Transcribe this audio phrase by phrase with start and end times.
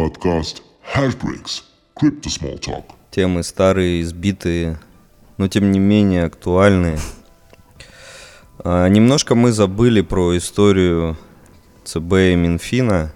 [0.00, 0.62] Подкаст
[0.96, 1.62] Hashbricks.
[1.94, 2.84] Crypto Small Talk.
[3.10, 4.80] Темы старые, избитые,
[5.36, 6.98] но тем не менее актуальные.
[8.64, 11.18] А, немножко мы забыли про историю
[11.84, 13.12] ЦБ и Минфина.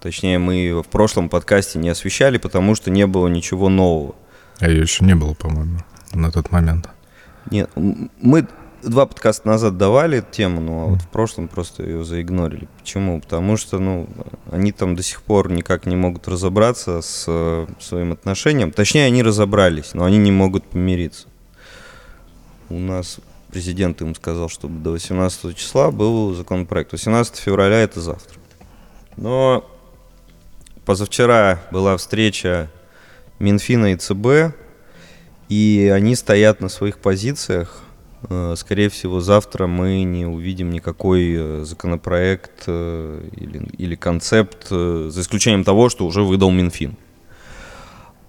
[0.00, 4.16] Точнее, мы ее в прошлом подкасте не освещали, потому что не было ничего нового.
[4.58, 5.78] А ее еще не было, по-моему,
[6.14, 6.88] на тот момент.
[7.52, 8.48] Нет, мы
[8.82, 12.68] два подкаста назад давали эту тему, но вот в прошлом просто ее заигнорили.
[12.78, 13.20] Почему?
[13.20, 14.08] Потому что, ну,
[14.50, 18.72] они там до сих пор никак не могут разобраться с э, своим отношением.
[18.72, 21.28] Точнее, они разобрались, но они не могут помириться.
[22.68, 23.18] У нас
[23.50, 26.92] президент им сказал, чтобы до 18 числа был законопроект.
[26.92, 28.38] 18 февраля это завтра.
[29.16, 29.68] Но
[30.84, 32.70] позавчера была встреча
[33.38, 34.54] Минфина и ЦБ,
[35.48, 37.82] и они стоят на своих позициях.
[38.28, 45.20] Э, Скорее всего, завтра мы не увидим никакой э, законопроект э, или, или концепт, за
[45.20, 46.96] исключением того, что уже выдал Минфин.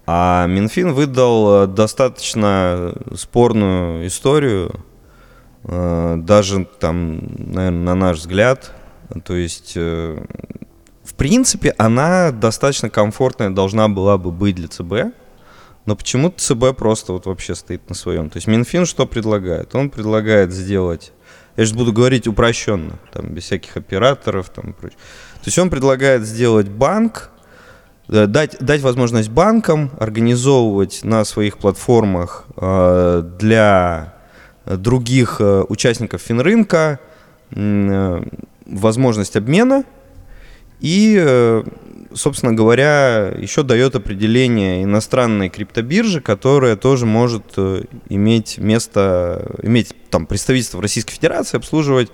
[0.06, 4.74] А Минфин выдал достаточно спорную историю,
[5.62, 7.20] даже там,
[7.52, 8.72] наверное, на наш взгляд.
[9.24, 15.14] То есть, в принципе, она достаточно комфортная должна была бы быть для ЦБ,
[15.86, 18.30] но почему-то ЦБ просто вот вообще стоит на своем.
[18.30, 19.74] То есть Минфин что предлагает?
[19.74, 21.12] Он предлагает сделать,
[21.56, 24.98] я сейчас буду говорить упрощенно, там, без всяких операторов там, прочее.
[25.36, 27.30] То есть он предлагает сделать банк,
[28.08, 34.14] э, дать, дать возможность банкам организовывать на своих платформах э, для
[34.66, 37.00] других э, участников финрынка
[37.50, 38.22] э,
[38.66, 39.84] возможность обмена
[40.80, 41.62] и, э,
[42.14, 50.26] собственно говоря, еще дает определение иностранной криптобиржи, которая тоже может э, иметь место, иметь там
[50.26, 52.10] представительство в Российской Федерации, обслуживать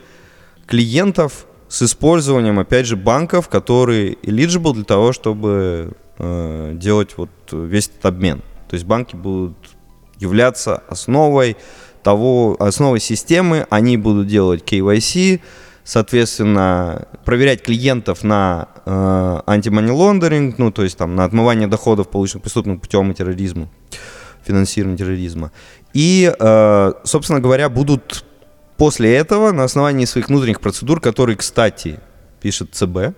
[0.66, 7.88] клиентов с использованием, опять же, банков, которые eligible для того, чтобы э, делать вот весь
[7.88, 8.42] этот обмен.
[8.68, 9.56] То есть банки будут
[10.18, 11.56] являться основой
[12.02, 15.40] того, основой системы, они будут делать KYC,
[15.86, 22.80] соответственно, проверять клиентов на э, laundering, ну, то есть там на отмывание доходов, полученных преступным
[22.80, 23.70] путем и терроризму,
[24.44, 25.52] финансирование терроризма.
[25.94, 28.24] И, э, собственно говоря, будут
[28.76, 32.00] после этого на основании своих внутренних процедур, которые, кстати,
[32.42, 33.14] пишет ЦБ,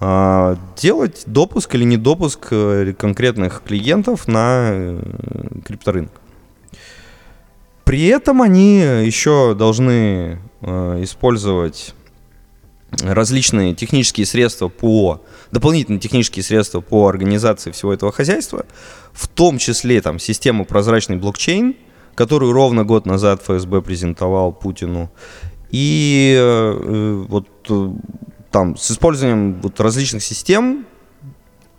[0.00, 5.02] э, делать допуск или недопуск э, конкретных клиентов на э,
[5.66, 6.22] крипторынок.
[7.84, 11.94] При этом они еще должны использовать
[13.02, 18.66] различные технические средства по дополнительные технические средства по организации всего этого хозяйства,
[19.12, 21.76] в том числе там систему прозрачный блокчейн,
[22.14, 25.10] которую ровно год назад ФСБ презентовал Путину,
[25.70, 27.90] и э, вот э,
[28.50, 30.86] там с использованием вот различных систем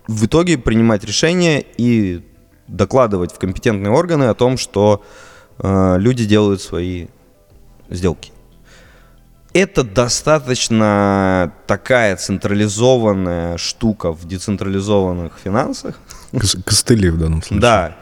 [0.08, 2.24] в итоге принимать решения и
[2.68, 5.04] докладывать в компетентные органы о том, что
[5.60, 7.08] э, люди делают свои
[7.90, 8.32] сделки.
[9.54, 16.00] Это достаточно такая централизованная штука в децентрализованных финансах.
[16.32, 17.60] Кос- Костыли в данном случае.
[17.60, 17.98] Да,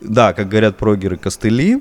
[0.00, 1.80] да, как говорят прогеры, костыли,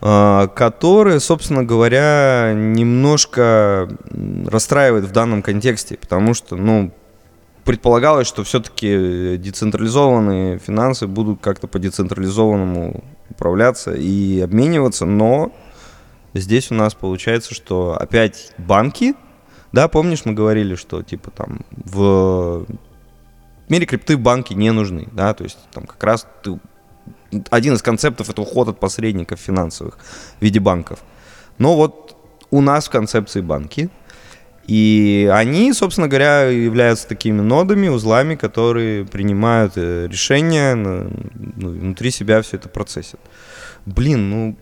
[0.00, 6.92] э, которые, собственно говоря, немножко м, расстраивает в данном контексте, потому что, ну,
[7.64, 15.52] предполагалось, что все-таки децентрализованные финансы будут как-то по децентрализованному управляться и обмениваться, но
[16.40, 19.14] здесь у нас получается, что опять банки,
[19.72, 22.66] да, помнишь, мы говорили, что типа там в
[23.68, 26.58] мире крипты банки не нужны, да, то есть там как раз ты
[27.50, 29.98] один из концептов это уход от посредников финансовых
[30.38, 31.00] в виде банков.
[31.58, 32.16] Но вот
[32.50, 33.90] у нас в концепции банки,
[34.66, 41.10] и они, собственно говоря, являются такими нодами, узлами, которые принимают э, решения, ну,
[41.70, 43.20] внутри себя все это процессят.
[43.84, 44.56] Блин, ну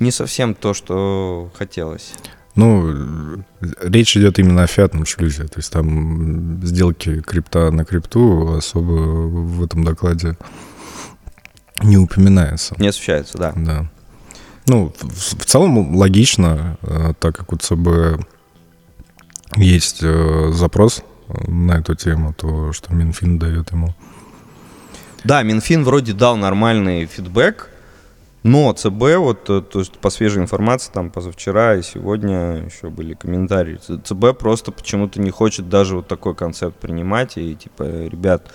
[0.00, 2.12] не совсем то, что хотелось.
[2.54, 3.42] Ну,
[3.80, 5.44] речь идет именно о фиатном шлюзе.
[5.44, 10.36] То есть там сделки крипта на крипту особо в этом докладе
[11.82, 12.74] не упоминается.
[12.78, 13.52] Не освещается, да.
[13.54, 13.90] Да.
[14.66, 18.20] Ну, в, в целом логично, э, так как у ЦБ
[19.56, 23.94] есть э, запрос э, на эту тему, то что Минфин дает ему.
[25.24, 27.70] Да, Минфин вроде дал нормальный фидбэк,
[28.42, 33.14] но ЦБ, вот, э, то есть по свежей информации, там позавчера и сегодня еще были
[33.14, 38.50] комментарии, ЦБ просто почему-то не хочет даже вот такой концепт принимать, и типа, ребят,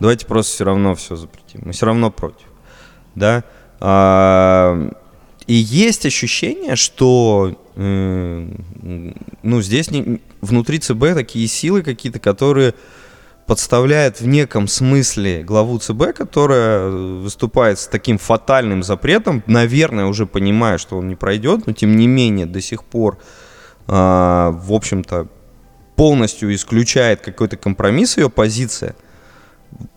[0.00, 2.46] давайте просто все равно все запретим, мы все равно против,
[3.14, 3.44] да.
[3.80, 4.90] А,
[5.46, 8.48] и есть ощущение, что э,
[9.42, 12.74] ну, здесь не- внутри ЦБ такие силы какие-то, которые
[13.50, 20.78] подставляет в неком смысле главу ЦБ, которая выступает с таким фатальным запретом, наверное, уже понимая,
[20.78, 23.18] что он не пройдет, но тем не менее до сих пор,
[23.88, 25.26] а, в общем-то,
[25.96, 28.94] полностью исключает какой-то компромисс ее позиция.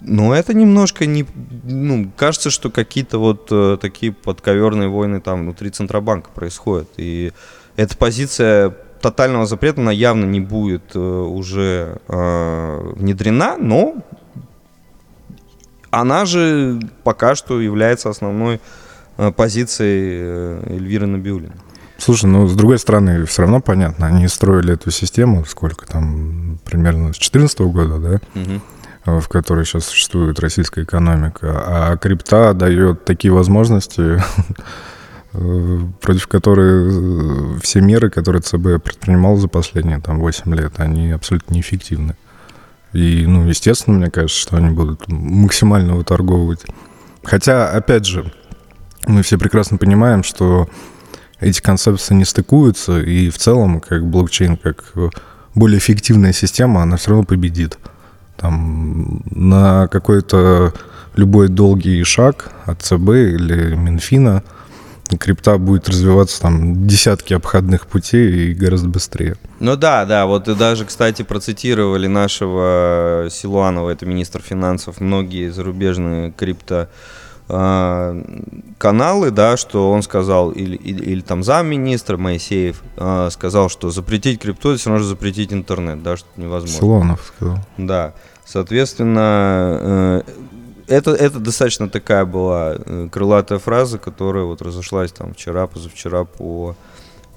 [0.02, 1.24] Но это немножко не...
[1.64, 6.90] Ну, кажется, что какие-то вот э, такие подковерные войны там внутри Центробанка происходят.
[6.98, 7.32] И
[7.76, 13.96] эта позиция тотального запрета, она явно не будет э, уже э, внедрена, но
[15.92, 18.62] она же пока что является основной
[19.18, 21.58] э, позицией Эльвиры Набиулиной.
[21.98, 27.14] Слушай, ну, с другой стороны, все равно понятно, они строили эту систему, сколько там, примерно
[27.14, 28.20] с 2014 года, да,
[29.06, 34.24] э, в которой сейчас существует российская экономика, а крипта дает такие возможности,
[35.34, 41.56] против которых э, все меры, которые ЦБ предпринимал за последние там 8 лет, они абсолютно
[41.56, 42.16] неэффективны.
[42.94, 46.64] И, ну, естественно, мне кажется, что они будут максимально выторговывать.
[47.24, 48.32] Хотя, опять же,
[49.08, 50.70] мы все прекрасно понимаем, что
[51.40, 55.10] эти концепции не стыкуются, и в целом, как блокчейн, как э,
[55.56, 57.80] более эффективная система, она все равно победит.
[58.38, 60.74] Там на какой-то
[61.16, 64.44] любой долгий шаг от ЦБ или Минфина
[65.20, 69.36] крипта будет развиваться там десятки обходных путей и гораздо быстрее.
[69.60, 76.32] Ну да, да, вот и даже, кстати, процитировали нашего Силуанова, это министр финансов, многие зарубежные
[76.32, 76.90] крипто
[77.50, 78.16] а,
[78.78, 84.40] каналы, да, что он сказал, или, или, или там замминистра Моисеев а, сказал, что запретить
[84.42, 86.80] крипту, это все равно же запретить интернет, да, что невозможно.
[86.80, 87.60] Силуанов сказал.
[87.78, 88.14] Да,
[88.46, 90.22] соответственно, э,
[90.88, 96.76] это, это достаточно такая была э, крылатая фраза, которая вот разошлась там вчера, позавчера по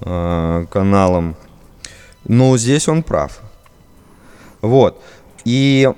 [0.01, 1.35] э, каналам.
[2.25, 3.39] Но здесь он прав.
[4.61, 5.01] Вот.
[5.45, 5.89] И,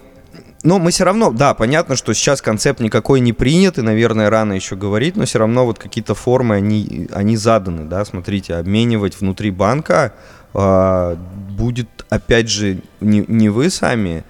[0.63, 4.54] но мы все равно, да, понятно, что сейчас концепт никакой не принят, и, наверное, рано
[4.54, 9.50] еще говорить, но все равно вот какие-то формы, они, они заданы, да, смотрите, обменивать внутри
[9.50, 10.13] банка
[10.54, 14.24] а, будет, опять же, не, не вы сами,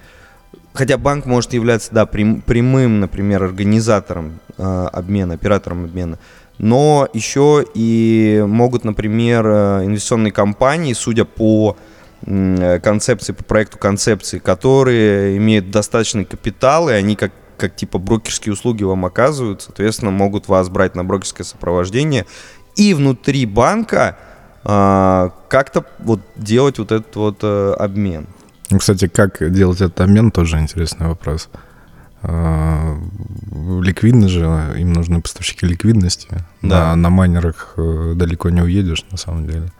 [0.80, 6.18] Хотя банк может являться, да, прям- прямым, например, организатором э, обмена, оператором обмена,
[6.56, 11.76] но еще и могут, например, э, инвестиционные компании, судя по
[12.22, 18.54] э, концепции, по проекту концепции, которые имеют достаточный капитал, и они как как типа брокерские
[18.54, 22.24] услуги вам оказывают, соответственно, могут вас брать на брокерское сопровождение
[22.74, 24.16] и внутри банка
[24.64, 28.26] а, как-то вот делать вот этот вот э, обмен.
[28.70, 31.48] Ну, кстати, как делать этот обмен, тоже интересный вопрос.
[32.22, 32.96] А,
[33.82, 34.40] Ликвидно же,
[34.78, 36.28] им нужны поставщики ликвидности.
[36.62, 36.90] Да.
[36.90, 39.72] На, на майнерах э, далеко не уедешь, на самом деле.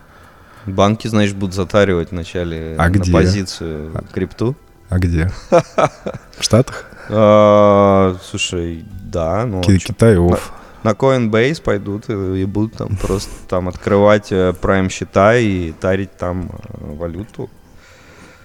[0.66, 3.12] Банки, значит, будут затаривать вначале А на где?
[3.12, 4.56] позицию крипту.
[4.88, 5.30] А где?
[5.50, 6.86] В Штатах?
[7.10, 9.62] А, слушай, да, ну а?
[9.62, 10.52] Китай, оф.
[10.82, 16.16] на Coinbase пойдут и, и будут там просто там открывать э, прайм счета и тарить
[16.16, 17.50] там э, валюту.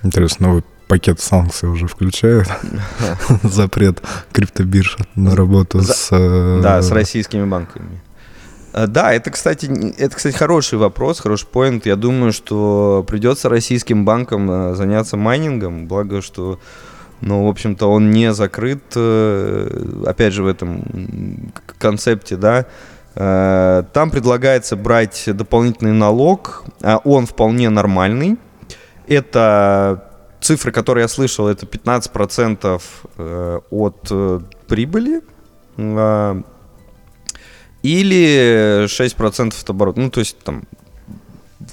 [0.05, 2.47] Интересно, новый пакет санкций уже включают.
[3.43, 6.09] Запрет криптобирж на работу с...
[6.11, 8.01] э, Да, с российскими банками.
[8.73, 9.65] Э, Да, это, кстати,
[9.97, 11.87] это, кстати, хороший вопрос, хороший поинт.
[11.87, 16.59] Я думаю, что придется российским банкам э, заняться майнингом, благо, что,
[17.21, 22.65] ну, в общем-то, он не закрыт, опять же, в этом концепте, да.
[23.15, 28.38] Там предлагается брать дополнительный налог, а он вполне нормальный.
[29.07, 32.81] Это цифры, которые я слышал, это 15%
[33.17, 35.21] э, от э, прибыли.
[35.77, 36.41] А,
[37.83, 40.00] Или 6% от оборота.
[40.00, 40.63] Ну, то есть там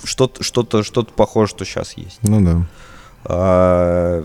[0.05, 2.19] что-то, что-то, что-то похоже, что сейчас есть.
[2.23, 2.67] Ну да.
[3.25, 4.25] А,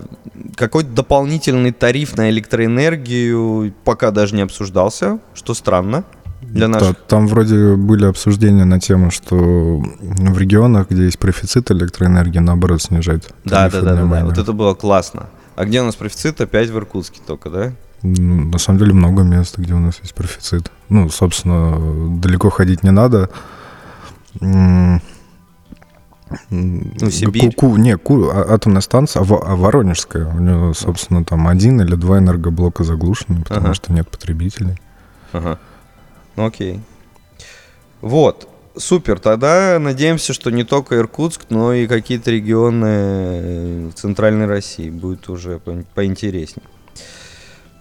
[0.56, 6.04] Какой-то дополнительный тариф на электроэнергию пока даже не обсуждался, что странно
[6.40, 6.96] для наших.
[7.08, 13.28] Там вроде были обсуждения на тему, что в регионах, где есть профицит электроэнергии, наоборот, снижать.
[13.44, 14.24] Да, да, да, да, да.
[14.24, 15.26] Вот это было классно.
[15.56, 16.40] А где у нас профицит?
[16.40, 17.72] Опять в Иркутске только, да?
[18.02, 20.70] Ну, На самом деле много мест, где у нас есть профицит.
[20.88, 23.28] Ну, собственно, далеко ходить не надо.
[24.40, 25.00] Ну,
[27.10, 27.52] Сибирь.
[27.54, 30.26] Ку- Ку- не, Ку- а- атомная станция, а а Воронежская.
[30.26, 33.74] У нее, собственно, там один или два энергоблока заглушены, потому Ага.
[33.74, 34.78] что нет потребителей.
[35.32, 35.58] Ага.
[36.38, 36.78] Ну окей.
[38.00, 38.48] Вот.
[38.76, 39.18] Супер.
[39.18, 45.58] Тогда надеемся, что не только Иркутск, но и какие-то регионы э, Центральной России будет уже
[45.58, 46.64] по- поинтереснее.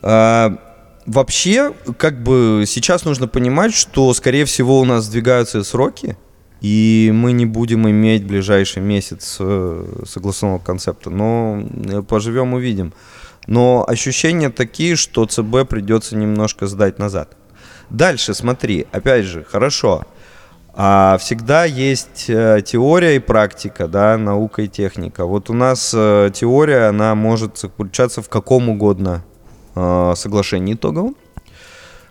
[0.01, 0.57] А,
[1.05, 6.17] вообще, как бы сейчас нужно понимать, что, скорее всего, у нас сдвигаются сроки,
[6.59, 11.11] и мы не будем иметь в ближайший месяц э, согласованного концепта.
[11.11, 12.91] Но э, поживем, увидим.
[13.45, 17.36] Но ощущения такие, что ЦБ придется немножко сдать назад.
[17.89, 20.03] Дальше, смотри, опять же, хорошо.
[20.79, 25.25] А всегда есть э, теория и практика, да, наука и техника.
[25.25, 29.23] Вот у нас э, теория, она может заключаться в каком угодно
[29.73, 31.15] э, соглашении итоговом.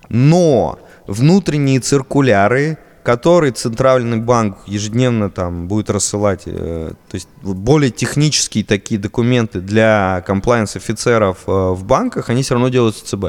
[0.09, 8.99] Но внутренние циркуляры, которые Центральный банк ежедневно там будет рассылать, то есть более технические такие
[8.99, 13.27] документы для комплайенс-офицеров э, в банках, они все равно делают ЦБ.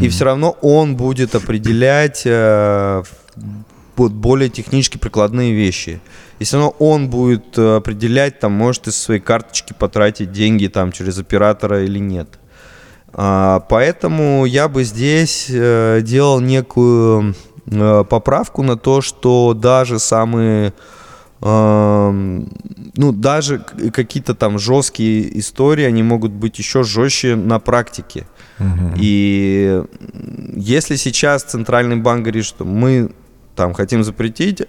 [0.00, 3.02] И все равно он будет определять э,
[3.96, 6.00] вот более технически прикладные вещи.
[6.38, 10.92] И все равно он будет э, определять, там, может из своей карточки потратить деньги там
[10.92, 12.38] через оператора или нет.
[13.12, 17.34] А, поэтому я бы здесь э, делал некую
[17.66, 20.74] э, поправку на то, что даже самые
[21.40, 22.48] эм,
[22.96, 28.26] ну, даже какие-то там жесткие истории, они могут быть еще жестче на практике.
[28.96, 29.82] И
[30.54, 33.10] если сейчас Центральный банк говорит, что мы
[33.54, 34.62] там хотим запретить,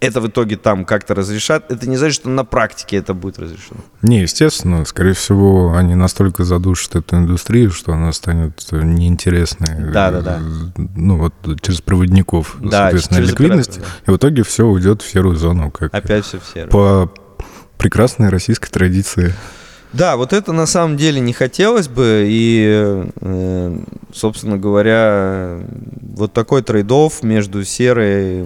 [0.00, 3.80] это в итоге там как-то разрешат, это не значит, что на практике это будет разрешено.
[4.00, 9.92] Не, естественно, скорее всего, они настолько задушат эту индустрию, что она станет неинтересной.
[9.92, 10.38] Да-да-да.
[10.38, 13.70] э, Ну, вот через проводников, Да, соответственно, через ликвидность.
[13.78, 16.70] оператора, И в итоге все уйдет в серую зону, как Опять все в сером.
[16.70, 17.12] по
[17.76, 19.34] прекрасной российской традиции.
[19.92, 23.78] Да, вот это на самом деле не хотелось бы, и, э,
[24.12, 25.58] собственно говоря,
[26.00, 28.42] вот такой трейдов между серой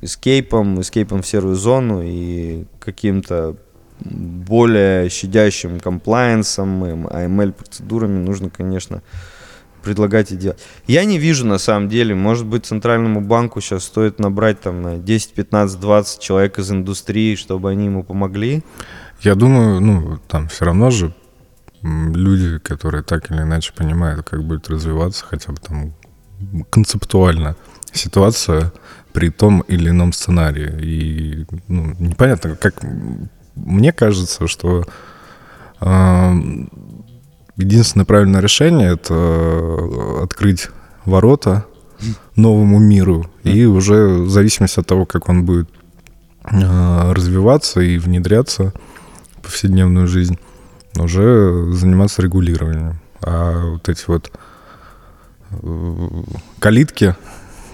[0.00, 3.56] эскейпом, эскейпом в серую зону и каким-то
[4.04, 9.02] более щадящим комплайенсом, эм, AML-процедурами нужно, конечно,
[9.82, 10.58] предлагать и делать.
[10.86, 14.98] Я не вижу, на самом деле, может быть, Центральному банку сейчас стоит набрать там на
[14.98, 18.62] 10, 15, 20 человек из индустрии, чтобы они ему помогли.
[19.20, 21.14] Я думаю, ну, там все равно же
[21.82, 25.94] люди, которые так или иначе понимают, как будет развиваться хотя бы там
[26.70, 27.56] концептуально
[27.92, 28.72] ситуация
[29.12, 30.70] при том или ином сценарии.
[30.82, 32.74] И ну, непонятно, как
[33.54, 34.84] мне кажется, что
[35.80, 36.32] э,
[37.60, 40.68] единственное правильное решение это э, открыть
[41.04, 41.64] ворота
[42.36, 45.68] новому миру и уже в зависимости от того, как он будет
[46.50, 48.72] э, развиваться и внедряться
[49.36, 50.38] в повседневную жизнь,
[50.98, 53.00] уже заниматься регулированием.
[53.22, 54.30] А вот эти вот
[55.50, 56.22] э,
[56.58, 57.14] калитки,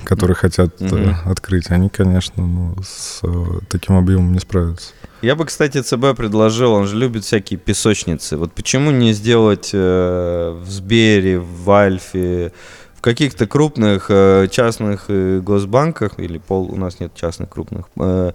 [0.04, 1.14] которые хотят Мгм.
[1.24, 3.20] открыть, они, конечно, ну, с
[3.68, 4.92] таким объемом не справятся.
[5.22, 8.36] Я бы, кстати, ЦБ предложил, он же любит всякие песочницы.
[8.36, 12.52] Вот почему не сделать э, в Сбере, в Альфе,
[12.94, 18.32] в каких-то крупных э, частных э, госбанках, или пол, у нас нет частных крупных, э,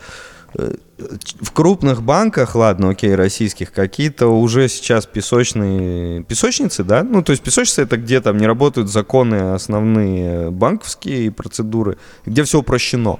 [0.56, 6.24] э, в крупных банках, ладно, окей, российских, какие-то уже сейчас песочные...
[6.24, 7.04] Песочницы, да?
[7.04, 12.60] Ну, то есть песочницы это где там не работают законы основные банковские процедуры, где все
[12.60, 13.20] упрощено.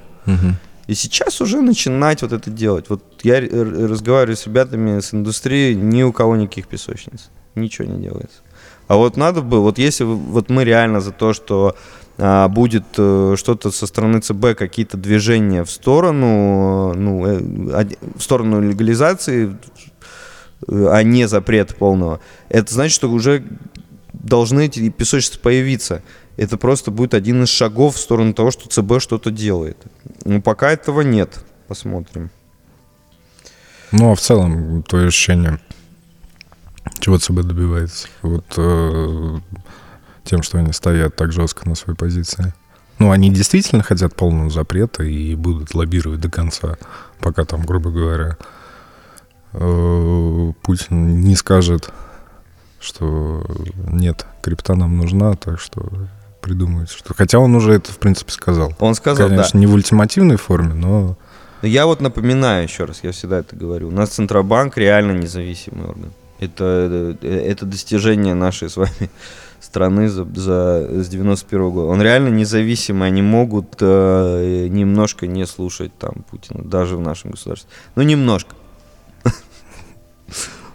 [0.88, 2.86] И сейчас уже начинать вот это делать.
[2.90, 7.30] Вот я разговариваю с ребятами с индустрии, ни у кого никаких песочниц.
[7.56, 8.38] Ничего не делается.
[8.88, 11.76] А вот надо бы, вот если вот мы реально за то, что
[12.18, 17.86] а, будет э, что-то со стороны ЦБ, какие-то движения в сторону, э, ну, э,
[18.16, 19.58] в сторону легализации,
[20.68, 22.20] э, а не запрета полного,
[22.50, 23.44] это значит, что уже
[24.14, 26.04] должны эти песочницы появиться.
[26.38, 29.78] Это просто будет один из шагов в сторону того, что ЦБ что-то делает.
[30.24, 31.44] Но пока этого нет.
[31.68, 32.30] Посмотрим.
[33.92, 35.60] Ну, а в целом, твое ощущение,
[37.00, 38.08] чего ЦБ добивается?
[38.22, 39.40] Вот э,
[40.24, 42.54] тем, что они стоят так жестко на своей позиции.
[43.00, 46.78] Ну, они действительно хотят полного запрета и будут лоббировать до конца,
[47.20, 48.38] пока там, грубо говоря,
[49.54, 51.92] э, Путин не скажет,
[52.80, 53.46] что
[53.92, 55.90] нет, крипта нам нужна, так что
[56.42, 57.14] придумайте что.
[57.14, 58.74] Хотя он уже это, в принципе, сказал.
[58.80, 61.68] Он сказал, Конечно, не в ультимативной форме, но да.
[61.68, 63.90] Я вот напоминаю еще раз, я всегда это говорю.
[63.90, 66.12] У нас Центробанк реально независимый орган.
[66.40, 69.12] Это, это достижение нашей с вами
[69.60, 71.88] страны за, за, с 91 года.
[71.88, 77.70] Он реально независимый, они могут э, немножко не слушать там Путина, даже в нашем государстве.
[77.96, 78.56] Ну, немножко.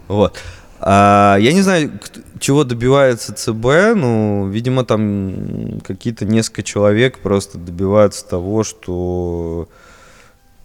[0.07, 0.37] Вот.
[0.79, 1.91] А, я не знаю,
[2.39, 9.67] чего добивается ЦБ, ну, видимо, там какие-то несколько человек просто добиваются того, что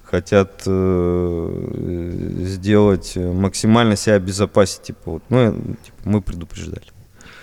[0.04, 6.84] хотят э, сделать э, максимально себя обезопасить, типа вот, ну, э, типа, мы предупреждали.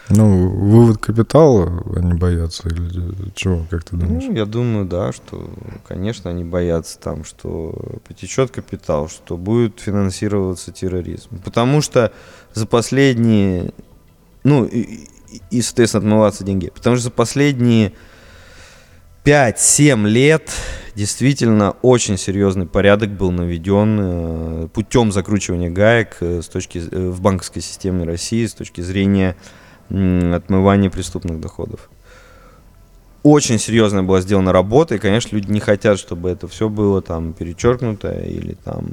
[0.10, 4.24] Ну, вывод капитала они боятся или чего, как ты думаешь?
[4.28, 5.50] Ну, я думаю, да, что,
[5.88, 11.39] конечно, они боятся там, что потечет капитал, что будет финансироваться терроризм.
[11.44, 12.12] Потому что
[12.54, 13.72] за последние
[14.44, 15.08] ну, и,
[15.51, 16.72] и, соответственно, отмываться деньги.
[16.74, 17.94] Потому что за последние
[19.25, 20.51] 5-7 лет
[20.96, 27.22] действительно очень серьезный порядок был наведен э, путем закручивания гаек э, с точки, э, в
[27.22, 29.36] банковской системе России с точки зрения
[29.89, 31.89] отмывания преступных доходов.
[33.22, 37.34] Очень серьезная была сделана работа, и, конечно, люди не хотят, чтобы это все было там
[37.34, 38.86] перечеркнуто или там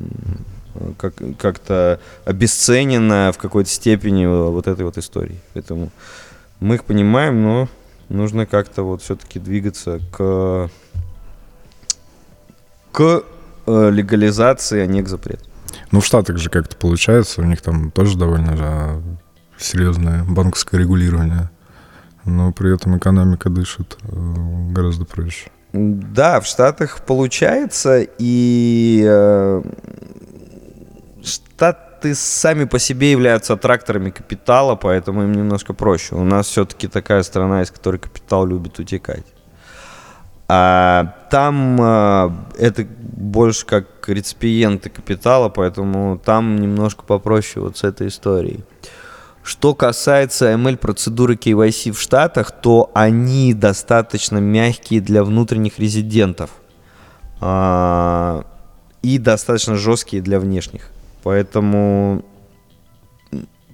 [0.99, 5.39] как, как-то обесценено в какой-то степени вот этой вот истории.
[5.55, 5.91] Поэтому
[6.61, 7.69] мы их понимаем, но
[8.09, 10.71] нужно как-то вот все-таки двигаться к,
[12.93, 13.23] к
[13.67, 15.45] э, легализации, а не к запрету.
[15.91, 19.03] Ну, в Штатах же как-то получается, у них там тоже довольно же
[19.59, 21.51] серьезное банковское регулирование,
[22.25, 25.51] но при этом экономика дышит э, гораздо проще.
[25.73, 29.63] Да, в Штатах получается, и э,
[31.23, 36.15] Штаты сами по себе являются тракторами капитала, поэтому им немножко проще.
[36.15, 39.27] У нас все-таки такая страна, из которой капитал любит утекать.
[40.49, 48.07] А там а, это больше как реципиенты капитала, поэтому там немножко попроще вот с этой
[48.09, 48.65] историей.
[49.47, 56.51] Что касается ML-процедуры KYC в Штатах, то они достаточно мягкие для внутренних резидентов
[57.41, 58.45] а,
[59.03, 60.91] и достаточно жесткие для внешних.
[61.23, 62.25] Поэтому,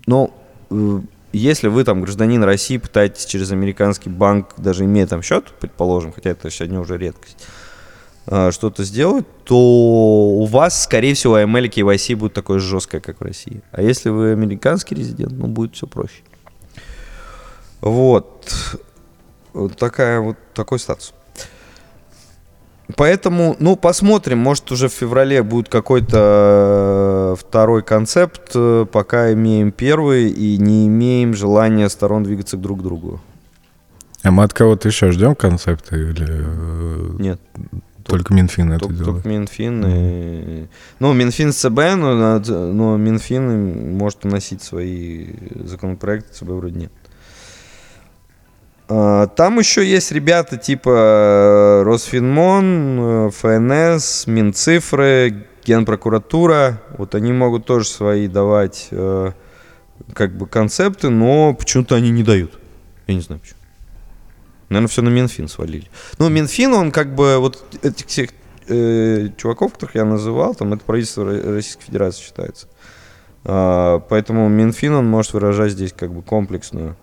[0.05, 0.35] ну,
[0.69, 1.00] э,
[1.33, 6.31] если вы там гражданин России, пытаетесь через американский банк, даже имея там счет, предположим, хотя
[6.31, 7.47] это сегодня уже редкость,
[8.25, 13.21] что-то сделать, то у вас, скорее всего, AML и KYC будет такое же жесткое, как
[13.21, 13.62] в России.
[13.73, 16.23] А если вы американский резидент, ну, будет все проще.
[17.81, 18.79] Вот.
[19.52, 21.12] Вот такая вот такой статус.
[22.97, 29.73] Поэтому, ну, посмотрим, может уже в феврале будет какой-то э, второй концепт, э, пока имеем
[29.73, 33.21] первый и не имеем желания сторон двигаться друг к другу.
[34.23, 36.26] А мы от кого-то еще ждем концепты или...
[36.29, 37.40] Э, Нет.
[38.07, 39.15] Только Минфин это только, делает?
[39.15, 39.85] Только Минфин.
[39.87, 40.67] И...
[40.99, 45.29] Ну, Минфин ЦБ, но, но Минфин может вносить свои
[45.65, 46.93] законопроекты, ЦБ вроде нет.
[48.95, 56.83] А, там еще есть ребята типа э, Росфинмон, э, ФНС, Минцифры, Генпрокуратура.
[56.99, 59.33] Вот они могут тоже свои давать э,
[60.12, 62.59] как бы концепты, но почему-то они не дают.
[63.07, 63.62] Я не знаю почему.
[64.73, 65.89] Наверное, все на Минфин свалили.
[66.19, 68.31] Ну, Минфин, он как бы вот этих всех
[68.69, 72.69] э, чуваков, которых я называл, там это правительство Российской Федерации считается.
[73.45, 76.97] А, поэтому Минфин, он может выражать здесь как бы комплексную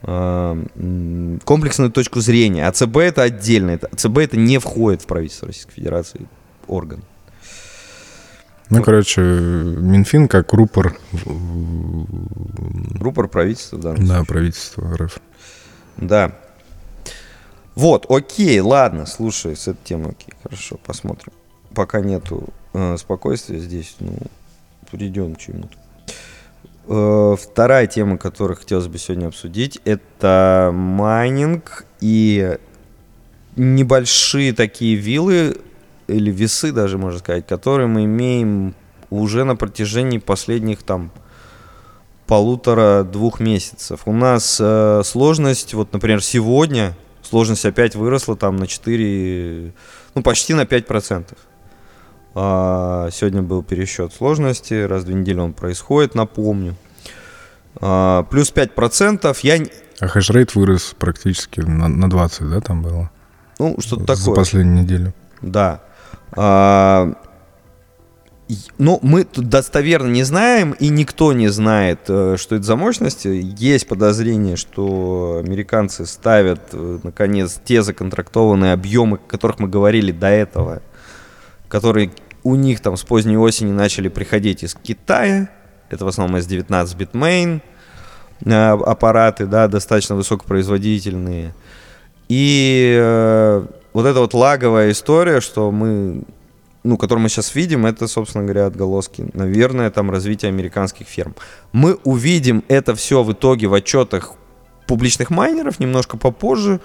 [0.00, 2.68] комплексную точку зрения.
[2.68, 3.80] А ЦБ это отдельно.
[3.96, 6.28] ЦБ это не входит в правительство Российской Федерации
[6.68, 7.02] орган.
[8.70, 10.96] Ну, короче, Минфин как рупор...
[13.00, 13.94] Рупор правительства, да.
[13.98, 15.18] Да, правительство РФ.
[15.96, 16.38] Да.
[17.78, 21.32] Вот, окей, ладно, слушай, с этой темы окей, хорошо, посмотрим.
[21.76, 24.16] Пока нету э, спокойствия здесь, ну,
[24.90, 25.78] придем к чему-то.
[26.88, 32.58] Э, вторая тема, которую хотелось бы сегодня обсудить, это майнинг и
[33.54, 35.56] небольшие такие виллы,
[36.08, 38.74] или весы даже, можно сказать, которые мы имеем
[39.08, 41.12] уже на протяжении последних там
[42.26, 44.00] полутора-двух месяцев.
[44.06, 46.96] У нас э, сложность, вот, например, сегодня
[47.28, 49.72] сложность опять выросла там на 4,
[50.14, 51.36] ну, почти на 5%.
[52.34, 56.76] А, сегодня был пересчет сложности, раз в две недели он происходит, напомню.
[57.80, 59.36] А, плюс 5%.
[59.42, 59.66] Я...
[60.00, 63.10] А хешрейт вырос практически на, на 20, да, там было?
[63.58, 64.24] Ну, что-то такое.
[64.24, 65.14] За последнюю неделю.
[65.42, 65.82] Да.
[66.36, 67.12] А,
[68.78, 73.28] ну, мы достоверно не знаем, и никто не знает, э, что это за мощности.
[73.58, 80.28] Есть подозрение, что американцы ставят, э, наконец, те законтрактованные объемы, о которых мы говорили до
[80.28, 80.80] этого,
[81.68, 82.10] которые
[82.42, 85.50] у них там с поздней осени начали приходить из Китая.
[85.90, 87.60] Это в основном S19 Bitmain
[88.46, 91.54] э, аппараты, да, достаточно высокопроизводительные.
[92.30, 92.98] И
[93.94, 96.22] вот эта вот лаговая история, что мы,
[96.84, 101.34] ну, которую мы сейчас видим, это, собственно говоря, отголоски, наверное, там развития американских ферм.
[101.72, 104.34] Мы увидим это все в итоге в отчетах
[104.86, 106.80] публичных майнеров немножко попозже,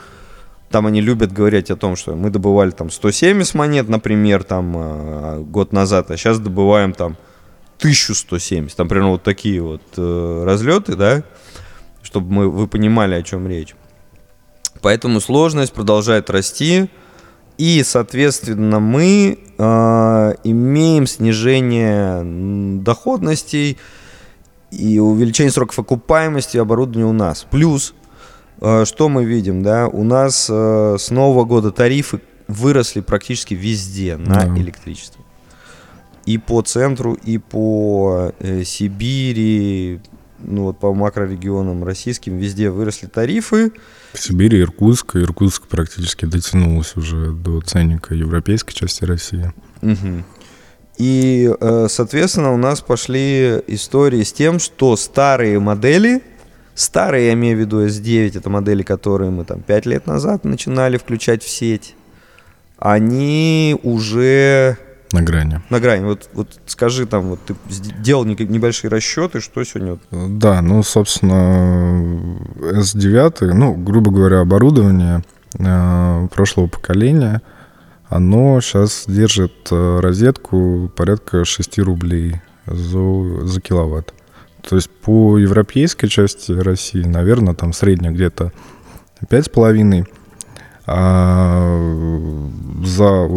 [0.73, 5.39] там они любят говорить о том, что мы добывали там 170 монет, например, там э,
[5.41, 7.15] год назад, а сейчас добываем там
[7.77, 8.75] 1170.
[8.75, 11.23] Там примерно вот такие вот э, разлеты, да,
[12.01, 13.75] чтобы мы, вы понимали, о чем речь.
[14.81, 16.89] Поэтому сложность продолжает расти,
[17.57, 22.21] и, соответственно, мы э, имеем снижение
[22.81, 23.77] доходностей
[24.71, 27.45] и увеличение сроков окупаемости оборудования у нас.
[27.49, 27.93] Плюс,
[28.61, 34.17] э, что мы видим, да, у нас э, с нового года тарифы выросли практически везде
[34.17, 34.57] на Да.
[34.57, 35.21] электричество.
[36.25, 40.01] И по центру, и по э, Сибири,
[40.43, 43.71] ну вот по макрорегионам российским, везде выросли тарифы.
[44.13, 45.15] В Сибири, Иркутск.
[45.15, 49.51] Иркутск практически дотянулась уже до ценника европейской части России.
[49.81, 50.23] Мгм.
[50.97, 56.21] И, э, соответственно, у нас пошли истории с тем, что старые модели,
[56.75, 60.97] старые, я имею в виду S9, это модели, которые мы там 5 лет назад начинали
[60.97, 61.95] включать в сеть,
[62.77, 64.77] они уже
[65.13, 65.61] На грани.
[65.69, 66.03] на грани.
[66.05, 67.55] Вот, вот скажи там, вот ты
[67.99, 69.97] делал небольшие расчеты, что сегодня...
[70.11, 72.03] вот- Да, ну, собственно,
[72.59, 75.23] S9, ну, грубо говоря, оборудование
[75.59, 77.41] э, прошлого поколения,
[78.09, 84.13] оно сейчас держит э, розетку порядка 6 рублей за, за киловатт.
[84.67, 88.51] То есть по европейской части России, наверное, там средняя где-то
[89.29, 90.05] 5,5,
[90.85, 91.79] а
[92.83, 93.27] за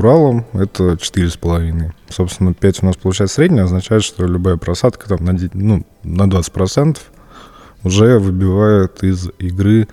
[0.00, 1.92] Уралом это 4,5.
[2.08, 6.96] Собственно, 5 у нас получается средняя, означает, что любая просадка там на, ну, на 20%
[7.84, 9.88] уже выбивает из игры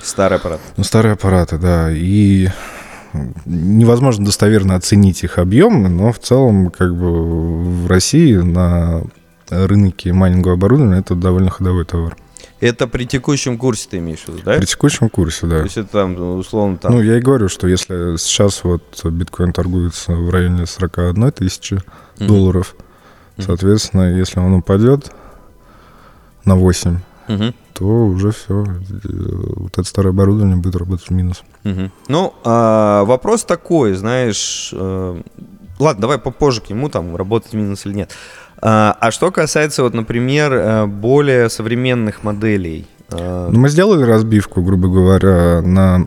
[0.00, 0.60] Старый аппарат.
[0.76, 1.90] ну, старые аппараты, да.
[1.90, 2.48] И
[3.44, 9.02] невозможно достоверно оценить их объемы, но в целом, как бы в России на
[9.50, 12.16] рынке майнингового оборудования это довольно ходовой товар.
[12.60, 14.56] Это при текущем курсе ты имеешь в виду, да?
[14.56, 15.58] При текущем курсе, То да.
[15.62, 16.92] есть это там, условно, там...
[16.92, 21.74] Ну, я и говорю, что если сейчас вот биткоин торгуется в районе 41 тысячи
[22.18, 22.26] Мгм.
[22.26, 22.74] долларов,
[23.38, 25.12] соответственно, если он упадет
[26.44, 26.98] на 8,
[27.28, 27.54] Мгм.
[27.74, 31.42] то уже все, вот это старое оборудование будет работать в минус.
[31.62, 31.92] Мгм.
[32.08, 35.22] Ну, а, вопрос такой, знаешь, э,
[35.78, 38.10] ладно, давай попозже к нему, там, работать в минус или нет.
[38.60, 44.62] А, а что касается, вот, например, э, более современных моделей, э, Ну, мы сделали разбивку,
[44.62, 46.06] грубо говоря, на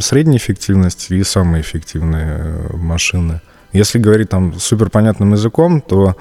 [0.00, 3.40] средней эффективности и самые эффективные э, машины.
[3.72, 6.16] Если говорить там супер понятным языком, то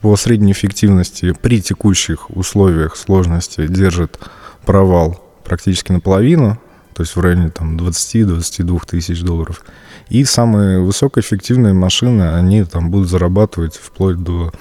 [0.00, 4.18] по средней эффективности при текущих условиях сложности держит
[4.64, 6.58] провал практически наполовину,
[6.94, 9.64] то есть в районе там 20-22 тысяч долларов.
[10.08, 14.52] И самые высокоэффективные машины, они там будут зарабатывать вплоть до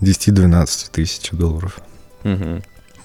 [0.00, 1.78] 10-12 тысяч долларов
[2.22, 2.62] мгм.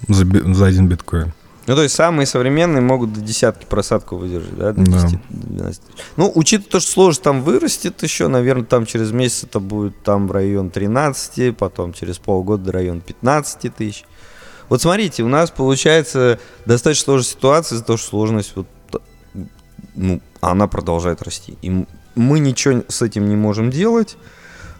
[0.08, 1.34] за, за один биткоин.
[1.68, 4.72] Ну, то есть самые современные могут до десятки просадку выдержать, да?
[4.72, 5.02] До Да.
[5.02, 5.82] 10, до 12.
[6.16, 10.32] Ну, учитывая то, что сложность там вырастет еще, наверное, там через месяц это будет там
[10.32, 14.06] район 13, потом через полгода район 15 тысяч.
[14.70, 18.68] Вот смотрите, у нас получается достаточно сложная ситуация из-за того, что сложность вот,
[19.96, 21.58] ну, она продолжает расти.
[21.62, 24.18] И мы ничего с этим не можем делать.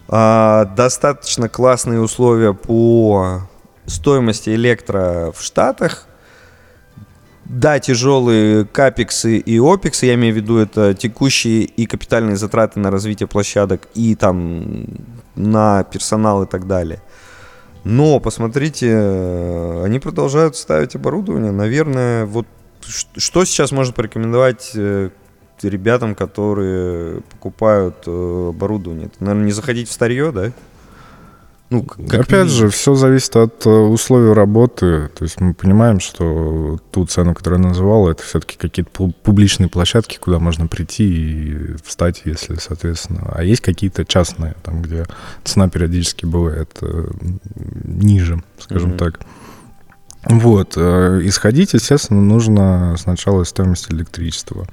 [0.08, 3.42] А, достаточно классные условия по
[3.86, 6.08] стоимости электро в Штатах.
[7.46, 12.90] Да, тяжелые капексы и опексы, я имею в виду, это текущие и капитальные затраты на
[12.90, 14.86] развитие площадок и там
[15.36, 17.04] на персонал и так далее.
[17.84, 21.52] Но посмотрите, э, они продолжают ставить оборудование.
[21.52, 22.48] Наверное, вот
[22.88, 25.10] что сейчас можно порекомендовать э,
[25.62, 29.08] ребятам, которые покупают э, оборудование?
[29.08, 30.52] Это, наверное, не заходить в старье, да?
[31.72, 35.10] Ну, как Опять же, все зависит от э, условий работы.
[35.16, 39.68] То есть мы понимаем, что ту цену, которую я называл, это все-таки какие-то пу- публичные
[39.68, 43.32] площадки, куда можно прийти и встать, если, соответственно.
[43.34, 45.06] А есть какие-то частные, там, где
[45.44, 46.70] цена периодически бывает
[47.84, 48.98] ниже, скажем Мгм.
[49.00, 49.20] так.
[50.26, 50.74] Вот.
[50.76, 54.66] э, Исходить, естественно, нужно сначала из стоимости электричества.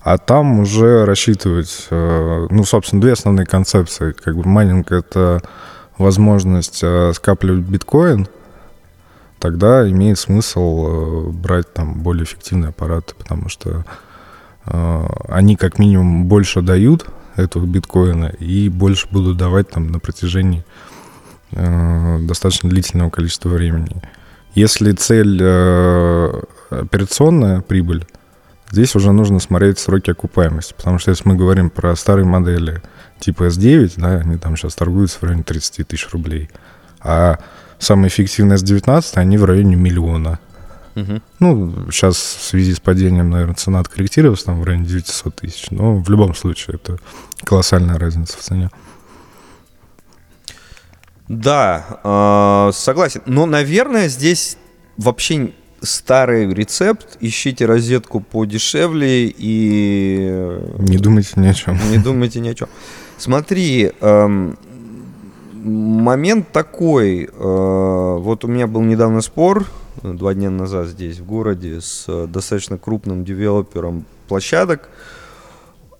[0.00, 4.12] А там уже рассчитывать, э, ну, собственно, две основные концепции.
[4.12, 5.40] Как бы майнинг— это
[5.98, 8.28] возможность э, скапливать биткоин,
[9.38, 13.84] тогда имеет смысл брать там более эффективные аппараты, потому что
[15.28, 20.64] они как минимум больше дают этого биткоина и больше будут давать там на протяжении
[21.52, 24.02] достаточно длительного количества времени.
[24.56, 28.06] Если цель э, операционная прибыль,
[28.70, 32.80] здесь уже нужно смотреть сроки окупаемости, потому что если мы говорим про старые модели
[33.20, 36.48] типа S9, да, они там сейчас торгуются в районе 30 тысяч рублей,
[37.00, 37.38] а
[37.78, 40.38] самые эффективные S19, они в районе миллиона.
[40.94, 41.22] Мгм.
[41.38, 45.96] Ну, сейчас в связи с падением, наверное, цена откорректировалась там в районе 900 тысяч, но
[45.96, 46.96] в любом случае это
[47.44, 48.70] колоссальная разница в цене.
[51.28, 53.22] Да, э, согласен.
[53.26, 54.56] Но, наверное, здесь
[54.96, 57.16] вообще старый рецепт.
[57.20, 61.78] Ищите розетку подешевле и э, Не думайте ни о чем.
[61.90, 62.68] не думайте ни о чем.
[63.18, 64.56] Смотри, эм,
[65.52, 67.24] момент такой.
[67.24, 69.66] э, Вот у меня был недавно спор,
[70.02, 74.88] два дня назад здесь, в городе, с достаточно крупным девелопером площадок.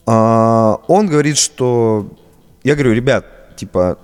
[0.07, 2.07] А, Он говорит, что...
[2.63, 3.99] Я говорю, ребят, типа,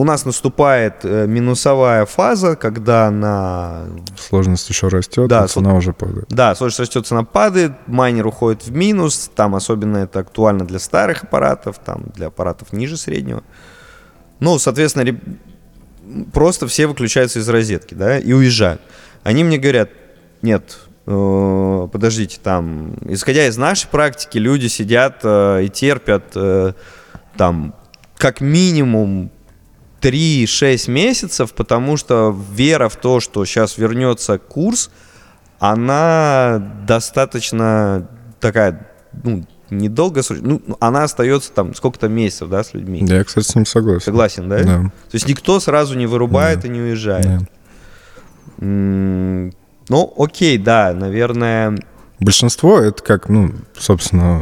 [0.00, 3.84] у нас наступает э, минусовая фаза, когда на
[4.18, 6.26] Сложность еще растет, Да, а цена уже падает.
[6.28, 11.24] да, сложность растет, цена падает, майнер уходит в минус, там особенно это актуально для старых
[11.24, 13.42] аппаратов, там для аппаратов ниже среднего.
[14.40, 15.22] Ну, соответственно, реб-
[16.32, 18.80] просто все выключаются из розетки, да, и уезжают.
[19.24, 19.90] Они мне говорят,
[20.42, 26.72] нет, э, подождите, там, исходя из нашей практики, люди сидят э, и терпят э,
[27.36, 27.74] там
[28.16, 29.30] как минимум
[30.00, 34.90] 3-6 месяцев, потому что вера в то, что сейчас вернется курс,
[35.58, 38.08] она достаточно
[38.40, 38.88] такая,
[39.24, 43.04] ну, недолго, ну, она остается там сколько-то месяцев, да, с людьми.
[43.06, 44.00] Я, кстати, с ним согласен.
[44.04, 44.58] Согласен, да?
[44.62, 44.82] Да.
[44.84, 47.24] То есть никто сразу не вырубает и не уезжает.
[47.26, 47.38] Да.
[48.60, 49.52] М,
[49.90, 51.78] Ну, окей, да, наверное.
[52.20, 54.38] Большинство это как, ну, собственно,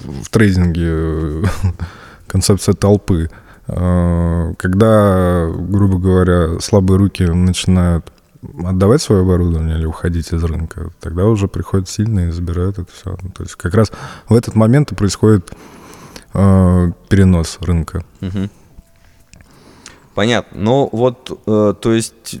[0.00, 1.42] в трейдинге э,
[2.26, 3.30] концепция толпы.
[3.66, 8.12] Э, Когда, грубо говоря, слабые руки начинают
[8.64, 13.16] отдавать свое оборудование или уходить из рынка, тогда уже приходят сильные и забирают это все.
[13.34, 13.92] То есть как раз
[14.28, 15.52] в этот момент и происходит
[16.32, 18.04] э, перенос рынка.
[18.20, 18.50] Мгм.
[20.14, 20.60] Понятно.
[20.60, 22.40] Но вот, э, то есть,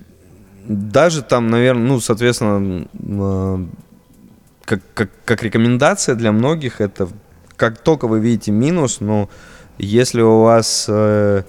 [0.66, 3.66] даже там, наверное, ну, соответственно, э,
[4.64, 7.08] как, как, как рекомендация для многих, это
[7.56, 9.28] как только вы видите минус, ну,
[9.86, 11.42] если у вас э,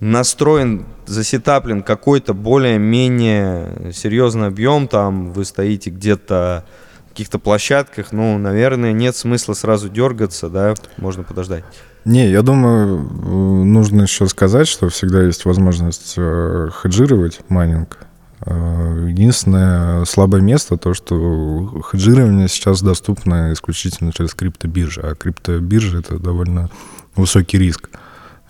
[0.00, 6.64] настроен, засетаплен какой-то более-менее серьезный объем, там вы стоите где-то
[7.10, 11.62] каких-то площадках, ну, наверное, нет смысла сразу дергаться, да, можно подождать.
[12.04, 17.98] Не, я думаю, э, нужно еще сказать, что всегда есть возможность э, хеджировать майнинг.
[18.44, 26.18] Э, Единственное слабое место то, что хеджирование сейчас доступно исключительно через криптобиржи, а криптобиржи это
[26.18, 26.70] довольно
[27.16, 27.90] высокий риск,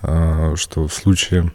[0.03, 1.53] э, что в случае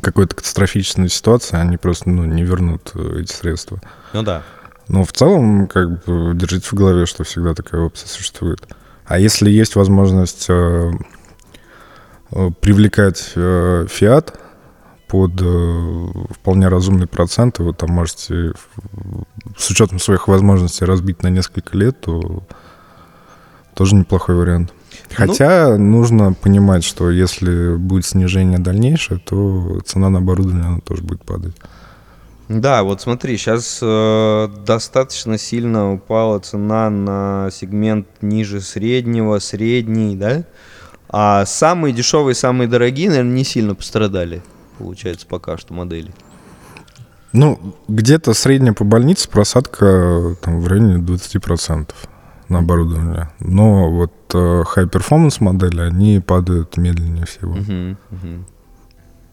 [0.00, 3.80] какой-то катастрофической ситуации они просто ну, не вернут э, эти средства.
[4.12, 4.42] Ну да.
[4.88, 8.60] Но в целом, как бы, держите в голове, что всегда такая опция существует.
[9.06, 10.92] А если есть возможность э,
[12.32, 14.38] э, привлекать фиат
[15.08, 15.32] под
[16.30, 18.52] вполне разумный процент, и вы там можете
[19.56, 22.44] с учетом своих возможностей разбить на несколько лет, то
[23.74, 24.72] тоже неплохой вариант.
[25.14, 31.24] Хотя нужно понимать, что если будет снижение дальнейшее, то цена на оборудование она тоже будет
[31.24, 31.54] падать.
[32.48, 40.44] Да, вот смотри, сейчас достаточно сильно упала цена на сегмент ниже среднего, средний, да?
[41.08, 44.42] А самые дешевые, самые дорогие, наверное, не сильно пострадали,
[44.78, 46.12] получается, пока что модели.
[47.32, 51.90] Ну, где-то средняя по больнице просадка э, там, в районе 20%
[52.50, 53.30] на оборудование.
[53.38, 57.54] Но вот э, high-performance модели, они падают медленнее всего.
[57.54, 57.96] Мгм.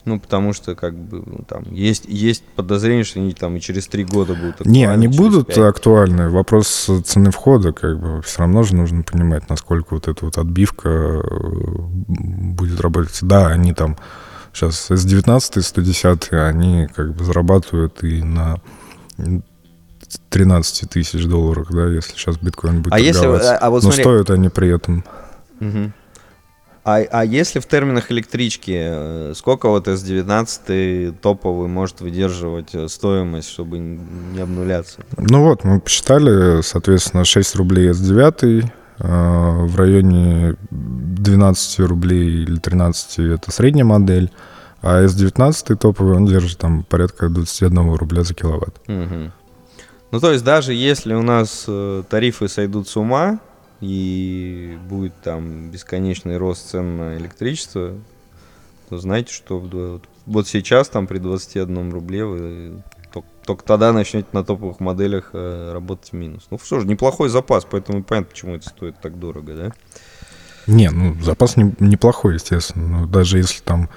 [0.05, 3.87] Ну, потому что, как бы, ну, там, есть, есть подозрение, что они там и через
[3.87, 5.57] три года будут Не, актуальны, они через будут пять.
[5.57, 6.29] актуальны.
[6.29, 10.87] Вопрос цены входа, как бы, все равно же нужно понимать, насколько вот эта вот отбивка
[10.87, 11.21] э,
[12.07, 13.19] будет работать.
[13.23, 13.97] Да, они там
[14.53, 18.61] сейчас S19, 110, они как бы зарабатывают и на
[20.29, 24.03] 13 тысяч долларов, да, если сейчас биткоин будет А если, а- а вот Но смотри-
[24.03, 25.03] стоят они при этом
[25.59, 25.93] Мгм.
[26.83, 33.49] А, а если в терминах электрички, э, сколько вот S19 топовый может выдерживать э, стоимость,
[33.49, 35.01] чтобы не обнуляться?
[35.17, 38.63] Ну вот, мы посчитали, соответственно, 6 рублей S9,
[38.99, 44.31] э, в районе 12 рублей или 13 это средняя модель,
[44.81, 48.79] а S19 топовый, он держит там порядка 21 рубля за киловатт.
[48.87, 49.33] Мгм.
[50.17, 53.39] Ну, то есть даже если у нас э, тарифы сойдут с ума
[53.81, 57.93] и будет там бесконечный рост цен на электричество,
[58.89, 62.81] то знаете, что в д- вот сейчас там при 21 рубле вы
[63.13, 66.47] ток- только тогда начнете на топовых моделях э, работать в минус.
[66.49, 69.71] Ну что ж, неплохой запас, поэтому понятно, почему это стоит так дорого, да?
[70.65, 73.87] Не, ну запас не- неплохой, естественно, но даже если там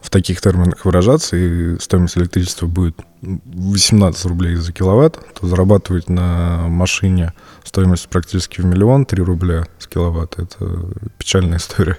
[0.00, 6.68] в таких терминах выражаться, и стоимость электричества будет 18 рублей за киловатт, то зарабатывать на
[6.68, 7.34] машине
[7.64, 10.86] стоимость практически в миллион, 3 рубля с киловатта, это
[11.18, 11.98] печальная история.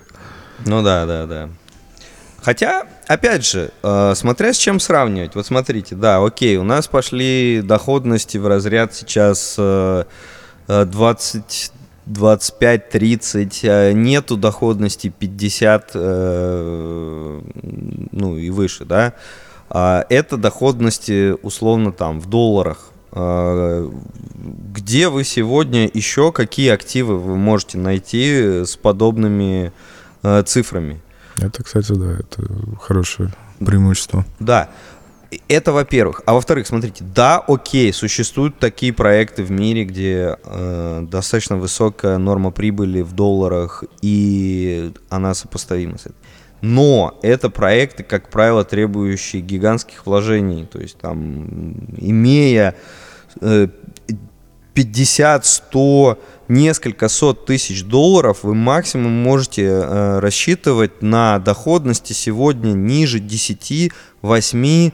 [0.66, 1.50] Ну да, да, да.
[2.44, 5.36] Хотя, опять же, э, смотря с чем сравнивать.
[5.36, 10.06] Вот смотрите, да, окей, у нас пошли доходности в разряд сейчас э,
[10.68, 10.86] э,
[12.12, 17.42] 25-30, э, нету доходности 50, э,
[18.12, 19.14] ну и выше, да,
[19.70, 22.92] а это доходности условно там в долларах.
[23.14, 23.90] А,
[24.74, 29.72] Где вы сегодня еще какие активы вы можете найти с подобными
[30.24, 31.02] э, цифрами?
[31.38, 32.44] Это, кстати, да, это
[32.82, 33.32] хорошее
[33.66, 34.26] преимущество.
[34.40, 34.70] Да,
[35.48, 36.22] это во-первых.
[36.26, 42.52] А во-вторых, смотрите, да, окей, существуют такие проекты в мире, где э, достаточно высокая норма
[42.52, 46.16] прибыли в долларах, и она сопоставима с этим.
[46.62, 50.68] Но это проекты, как правило, требующие гигантских вложений.
[50.72, 51.48] То есть там,
[51.98, 52.76] имея
[53.40, 53.68] э,
[54.74, 63.20] 50, 100, несколько сот тысяч долларов, вы максимум можете э, рассчитывать на доходности сегодня ниже
[63.20, 63.92] 10,
[64.22, 64.92] 8 э,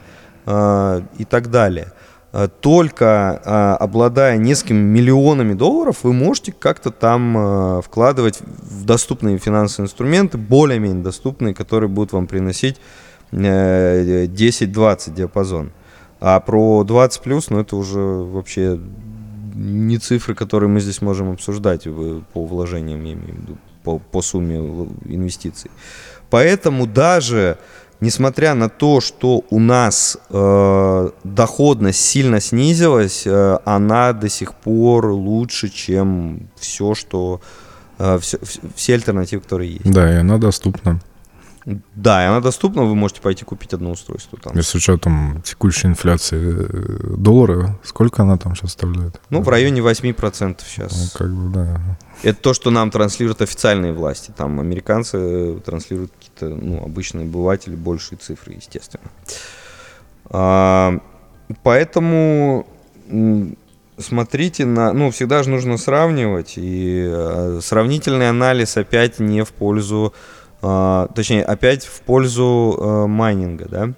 [0.48, 1.92] и так далее.
[2.34, 3.50] Э, Только э,
[3.84, 11.04] обладая несколькими миллионами долларов, вы можете как-то там э, вкладывать в доступные финансовые инструменты, более-менее
[11.04, 12.78] доступные, которые будут вам приносить
[13.32, 15.72] э, 10-20 диапазон.
[16.20, 18.80] А про 20 плюс, ну это уже вообще
[19.56, 24.00] не цифры, которые мы здесь можем обсуждать в- по вложениям, я имею в виду, по,
[24.00, 24.58] по сумме
[25.06, 25.72] инвестиций.
[26.30, 27.58] Поэтому даже
[28.00, 35.08] несмотря на то, что у нас э, доходность сильно снизилась, э, она до сих пор
[35.08, 37.42] лучше, чем все, что
[37.98, 38.40] э, все,
[38.76, 39.92] все альтернативы, которые есть.
[39.92, 41.02] Да, и она доступна.
[41.96, 44.58] Да, и она доступна, вы можете пойти купить одно устройство там.
[44.58, 49.20] И с учетом текущей инфляции э, доллара, сколько она там сейчас составляет?
[49.30, 51.12] Ну, в районе 8% Ну, сейчас.
[51.12, 51.82] как бы, да.
[52.24, 54.32] Это то, что нам транслируют официальные власти.
[54.36, 59.12] Там американцы э, транслируют какие-то, ну, обычные обыватели большие цифры, естественно.
[60.30, 60.98] А,
[61.64, 62.66] поэтому
[63.98, 64.94] смотрите на...
[64.94, 66.54] Ну, всегда же нужно сравнивать.
[66.56, 70.14] И э, сравнительный анализ опять не в пользу...
[70.62, 73.94] а, точнее, опять в пользу э, майнинга, да.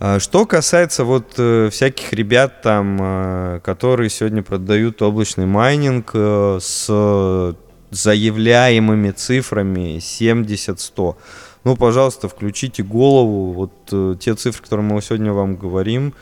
[0.00, 7.54] А, Что касается вот э, всяких ребят там, э, которые сегодня продают облачный майнинг с
[7.90, 11.16] заявляемыми цифрами 70-100,
[11.64, 13.52] ну, пожалуйста, включите голову.
[13.52, 16.14] Вот те цифры, которые мы сегодня вам говорим,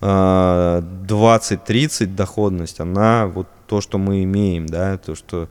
[0.00, 5.48] э, 20-30 доходность, она вот то, что мы имеем, да, то, что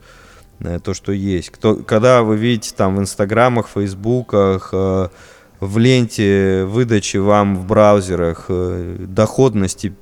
[0.82, 1.50] то, что есть.
[1.50, 5.08] Кто, когда вы видите там в инстаграмах, фейсбуках, э,
[5.60, 9.94] в ленте выдачи вам в браузерах э, доходности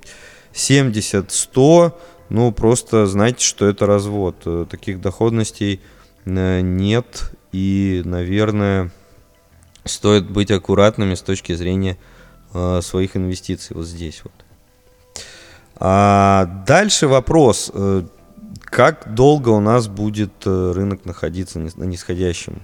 [0.52, 1.92] 70-100,
[2.28, 4.36] ну просто знайте, что это развод.
[4.46, 5.80] Э, Таких доходностей
[6.24, 8.90] э, нет, и, наверное,
[9.84, 11.98] стоит быть аккуратными с точки зрения
[12.52, 14.32] э, своих инвестиций вот здесь вот.
[15.76, 18.02] А дальше вопрос, э,
[18.74, 22.62] как долго у нас будет э, рынок находиться на нисходящем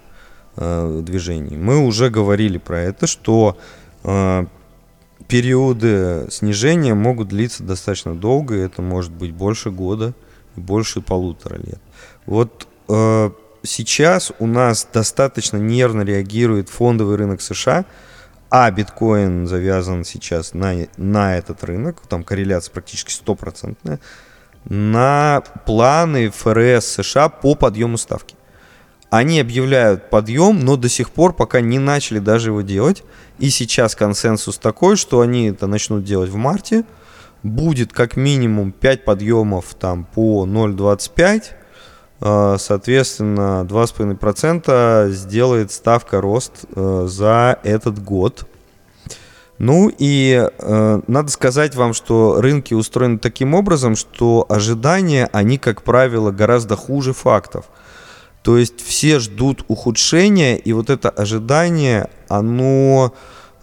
[0.56, 1.56] э, движении?
[1.56, 3.56] Мы уже говорили про это, что
[4.02, 4.44] э,
[5.28, 10.12] периоды снижения могут длиться достаточно долго, и это может быть больше года,
[10.56, 11.80] больше полутора лет.
[12.26, 13.30] Вот э,
[13.62, 17.84] сейчас у нас достаточно нервно реагирует фондовый рынок США,
[18.50, 24.00] а биткоин завязан сейчас на, на этот рынок, там корреляция практически стопроцентная,
[24.64, 28.34] на планы ФРС США по подъему ставки.
[29.10, 33.02] Они объявляют подъем, но до сих пор пока не начали даже его делать.
[33.38, 36.84] И сейчас консенсус такой, что они это начнут делать в марте.
[37.42, 41.42] Будет как минимум 5 подъемов там по 0,25.
[42.20, 48.46] Э, Соответственно, 2,5% сделает ставка рост э, за этот год.
[49.60, 55.82] Ну и э, надо сказать вам, что рынки устроены таким образом, что ожидания, они, как
[55.82, 57.66] правило, гораздо хуже фактов.
[58.42, 63.12] То есть все ждут ухудшения, и вот это ожидание, оно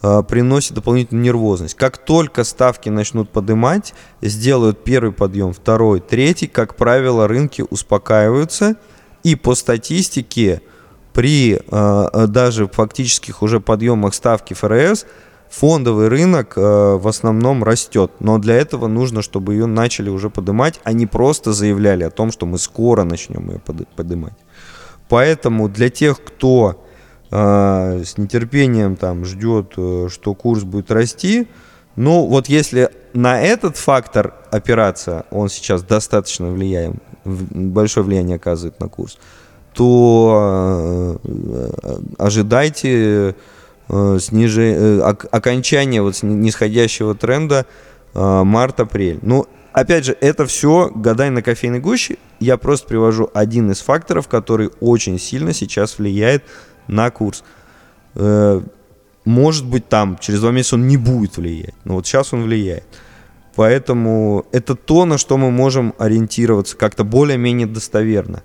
[0.04, 1.74] э, приносит дополнительную нервозность.
[1.74, 8.76] Как только ставки начнут поднимать, сделают первый подъем, второй, третий, как правило, рынки успокаиваются,
[9.24, 10.62] и по статистике
[11.12, 11.60] при э,
[12.14, 15.08] э, даже фактических уже подъемах ставки ФРС
[15.50, 18.12] фондовый рынок э, в основном растет.
[18.20, 22.32] Но для этого нужно, чтобы ее начали уже поднимать, а не просто заявляли о том,
[22.32, 24.38] что мы скоро начнем ее под- поднимать.
[25.10, 26.84] Поэтому для тех, кто
[27.32, 31.48] э, с нетерпением там ждет, э, что курс будет расти,
[31.96, 38.88] ну вот если на этот фактор опираться, он сейчас достаточно влияем, большое влияние оказывает на
[38.88, 39.18] курс,
[39.74, 41.20] то
[42.18, 43.36] ожидайте
[43.90, 47.66] э, снижи- э, ок- окончания вот нисходящего тренда
[48.14, 49.20] э, март-апрель.
[49.22, 52.18] Ну, опять же, это все гадай на кофейной гуще.
[52.40, 56.44] Я просто привожу один из факторов, который очень сильно сейчас влияет
[56.88, 57.44] на курс.
[59.26, 62.86] Может быть, там через два месяца он не будет влиять, но вот сейчас он влияет.
[63.56, 68.44] Поэтому это то, на что мы можем ориентироваться как-то более-менее достоверно.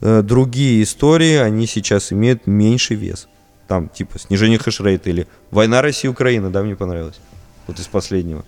[0.00, 3.28] Другие истории, они сейчас имеют меньший вес.
[3.68, 7.20] Там типа снижение хешрейта или война России-Украина, да, мне понравилось.
[7.66, 8.44] Вот из последнего.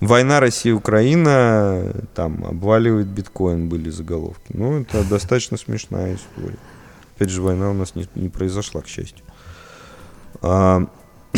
[0.00, 4.52] Война Россия-Украина, там, обваливает биткоин, были заголовки.
[4.52, 6.58] Ну, это достаточно смешная история.
[7.14, 9.24] Опять же, война у нас не, не произошла, к счастью.
[10.42, 10.86] А,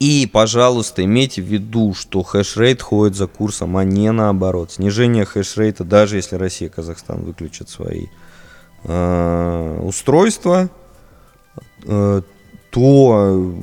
[0.00, 4.72] И, пожалуйста, имейте в виду, что хэшрейт ходит за курсом, а не наоборот.
[4.72, 8.08] Снижение хэшрейта, даже если Россия и Казахстан выключат свои
[8.82, 10.68] э, устройства,
[11.84, 13.54] то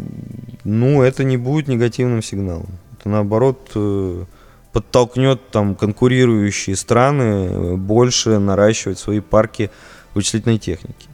[0.64, 2.70] ну, это не будет негативным сигналом.
[2.98, 4.26] Это наоборот э,
[4.72, 9.70] подтолкнет там конкурирующие страны э, больше наращивать свои парки
[10.14, 11.08] вычислительной техники.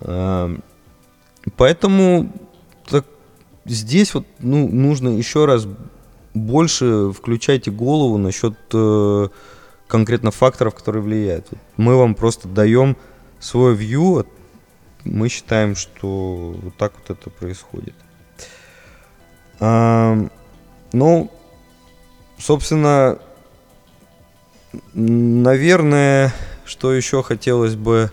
[0.00, 0.56] Э,
[1.56, 2.32] Поэтому
[2.88, 3.04] так,
[3.64, 5.66] здесь вот ну, нужно еще раз
[6.34, 9.28] больше включайте голову насчет э,
[9.86, 11.48] конкретно факторов, которые влияют.
[11.76, 12.96] Мы вам просто даем
[13.38, 14.26] свой view,
[15.06, 17.94] мы считаем, что вот так вот это происходит.
[19.60, 20.16] А,
[20.92, 21.30] ну,
[22.38, 23.18] собственно,
[24.94, 26.34] наверное,
[26.64, 28.10] что еще хотелось бы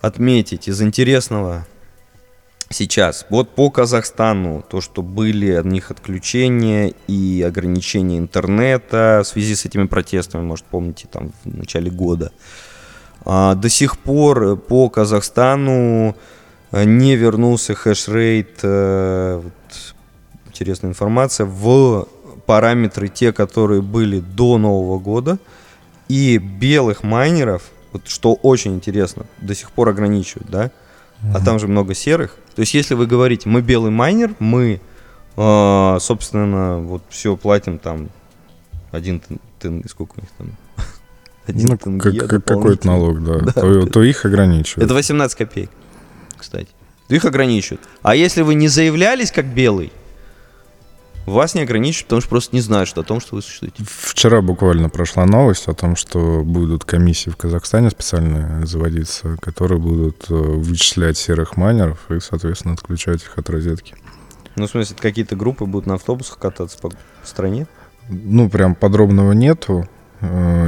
[0.00, 1.66] отметить из интересного
[2.70, 3.26] сейчас.
[3.30, 9.64] Вот по Казахстану, то, что были от них отключения и ограничения интернета в связи с
[9.64, 12.32] этими протестами, может, помните, там в начале года.
[13.24, 16.14] До сих пор по Казахстану
[16.72, 19.94] э, не вернулся хэшрейт, э, вот,
[20.46, 22.06] интересная информация, в
[22.46, 25.38] параметры те, которые были до Нового года.
[26.08, 27.62] И белых майнеров,
[27.92, 30.70] вот, что очень интересно, до сих пор ограничивают, да?
[31.34, 32.36] А там же много серых.
[32.54, 34.80] То есть, если вы говорите, мы белый майнер, мы,
[35.36, 38.10] э, собственно, вот все платим там
[38.92, 39.22] один
[39.58, 40.48] тенге, сколько у них там?
[41.46, 43.38] Один Ну, тенге как- как- какой-то налог, да.
[43.40, 44.84] Да, то, то их ограничивают.
[44.86, 45.70] Это 18 копеек,
[46.38, 46.68] кстати.
[47.08, 47.82] Их ограничивают.
[48.02, 49.92] А если вы не заявлялись как белый,
[51.26, 53.82] вас не ограничивают, потому что просто не знают что, о том, что вы существуете.
[53.86, 60.26] Вчера буквально прошла новость о том, что будут комиссии в Казахстане специальные заводиться, которые будут
[60.30, 63.94] э, вычислять серых майнеров и, соответственно, отключать их от розетки.
[64.56, 66.90] Ну, в смысле, какие-то группы будут на автобусах кататься по
[67.22, 67.66] стране?
[68.10, 69.88] Ну, прям подробного нету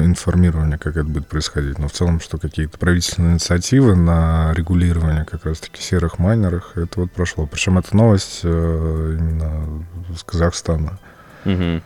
[0.05, 1.79] информирования, как это будет происходить.
[1.79, 7.13] Но в целом, что какие-то правительственные инициативы на регулирование как раз-таки серых майнеров, это вот
[7.13, 7.47] прошло.
[7.47, 9.85] Причем эта новость э, именно
[10.17, 10.99] с Казахстана.
[11.45, 11.83] Угу.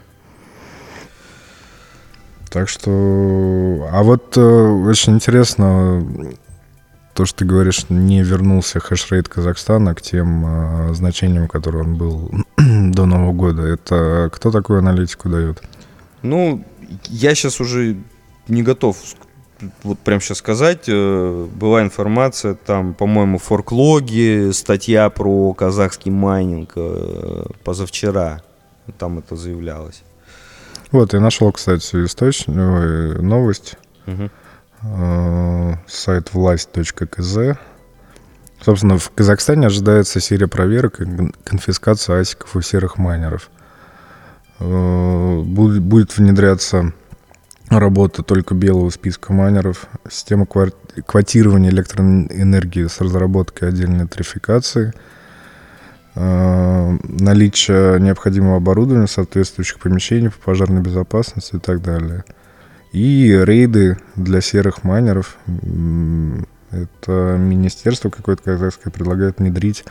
[2.51, 3.89] Так что...
[3.93, 6.05] А вот э, очень интересно
[7.15, 10.45] то, что ты говоришь, не вернулся хэшрейт Казахстана к тем
[10.91, 13.63] э, значениям, которые он был до Нового года.
[13.63, 15.63] Это кто такую аналитику дает?
[16.23, 16.65] Ну,
[17.09, 17.97] я сейчас уже
[18.49, 18.97] не готов
[19.83, 20.85] вот прям сейчас сказать.
[20.89, 28.43] Э, Была информация, там, по-моему, в ForkLog е, статья про казахский майнинг э, позавчера.
[28.99, 30.03] Там это заявлялось.
[30.91, 33.75] Вот, я нашел, кстати, источник, ой, новость.
[34.83, 37.39] Э, сайт власть.кз.
[38.63, 43.51] Собственно, в Казахстане ожидается серия проверок и кон- конфискация асиков у серых майнеров.
[44.61, 46.93] Будет, внедряться
[47.71, 54.93] работа только белого списка майнеров, система квотирования электроэнергии с разработкой отдельной тарификации,
[56.15, 62.25] э, наличие необходимого оборудования, соответствующих помещений по пожарной безопасности и так далее.
[62.93, 65.39] И рейды для серых майнеров.
[66.71, 69.85] Это министерство какое-то казахское предлагает внедрить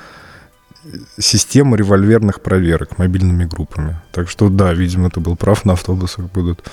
[1.17, 3.97] систему револьверных проверок мобильными группами.
[4.11, 6.63] Так что да, видимо, ты был прав, на автобусах будут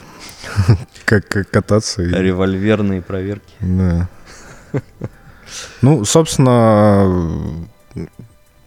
[1.05, 2.03] как, как кататься.
[2.03, 3.55] и- Револьверные проверки.
[3.61, 4.09] да.
[5.81, 7.67] Ну, собственно,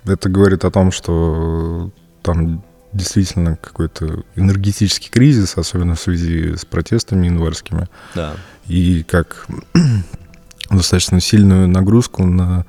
[0.05, 1.91] это говорит о том, что
[2.23, 2.63] там
[2.93, 8.35] действительно какой-то энергетический кризис, особенно в связи с протестами январскими, Да.
[8.65, 9.45] и как
[10.71, 12.65] достаточно сильную нагрузку на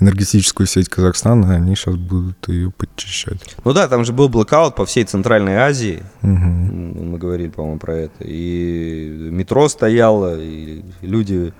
[0.00, 3.56] электроэнергетическую сеть Казахстана, они сейчас будут ее подчищать.
[3.64, 6.02] Ну да, там же был блокаут по всей Центральной Азии.
[6.22, 8.24] М, Мы говорили, по-моему, про это.
[8.24, 11.52] И метро стояло, и люди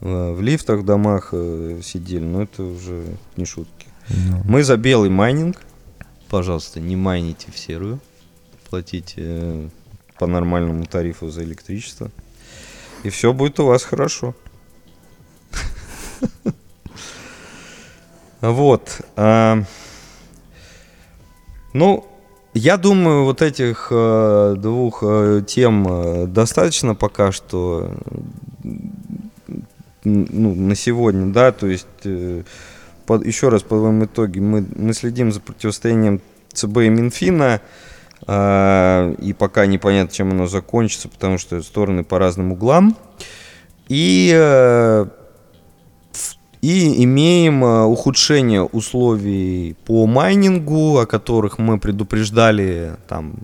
[0.00, 2.24] э, в лифтах в домах э, сидели.
[2.24, 3.04] Но это уже
[3.36, 3.88] не шутки.
[4.08, 5.60] Ну, Мы за белый майнинг.
[6.28, 7.98] Пожалуйста, не майните в серую.
[8.70, 9.68] Платите э,
[10.18, 12.10] по нормальному тарифу за электричество.
[13.02, 14.34] И все будет у вас хорошо.
[18.52, 19.00] Вот.
[19.16, 19.62] а,
[21.72, 22.06] Ну,
[22.54, 27.90] я думаю, вот этих э, двух э, тем э, достаточно пока что
[30.04, 32.44] ну, на сегодня, да, то есть э,
[33.04, 36.20] под- еще раз подводим итоги, мы, мы следим за противостоянием
[36.52, 37.60] ЦБ и Минфина,
[38.26, 42.96] а, и пока непонятно, чем оно закончится, потому что стороны по разным углам.
[43.88, 45.06] И, э,
[46.62, 53.34] и имеем э, ухудшение условий по майнингу, о которых мы предупреждали там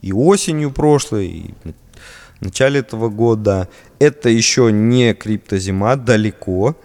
[0.00, 1.54] и осенью прошлой, и
[2.40, 3.68] в начале этого года.
[3.98, 6.76] Это еще не криптозима, далеко,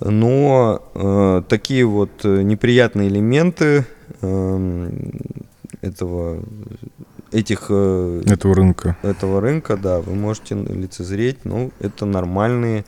[0.00, 3.86] но э, такие вот э, неприятные элементы
[4.20, 5.12] эм,
[5.80, 6.42] этого,
[7.32, 8.96] этих э, этого рынка.
[9.02, 12.84] этого рынка, да, вы можете лицезреть, ну, это нормальные